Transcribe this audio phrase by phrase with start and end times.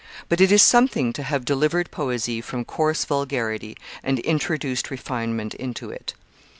[0.29, 5.91] But it is something to have delivered poesy from coarse vulgarity, and introduced refinement into
[5.91, 6.15] it.